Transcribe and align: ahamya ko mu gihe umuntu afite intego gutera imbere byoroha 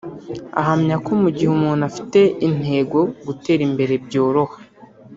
ahamya 0.59 0.95
ko 1.05 1.11
mu 1.21 1.29
gihe 1.35 1.49
umuntu 1.57 1.83
afite 1.89 2.19
intego 2.47 2.99
gutera 3.25 3.61
imbere 3.69 3.93
byoroha 4.05 4.57